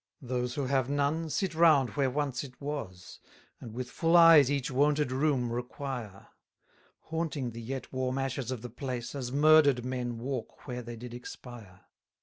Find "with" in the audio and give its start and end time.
3.71-3.91